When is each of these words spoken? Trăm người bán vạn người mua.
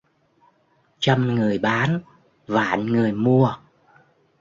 Trăm 0.99 1.35
người 1.35 1.57
bán 1.59 2.01
vạn 2.47 2.85
người 2.85 3.11
mua. 3.13 3.55